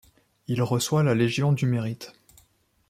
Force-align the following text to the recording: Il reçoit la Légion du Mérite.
Il 0.47 0.63
reçoit 0.63 1.03
la 1.03 1.13
Légion 1.13 1.51
du 1.53 1.67
Mérite. 1.67 2.13